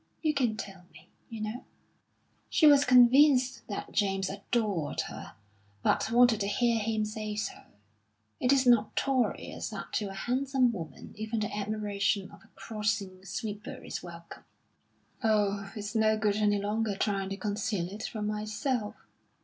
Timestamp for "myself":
18.25-18.95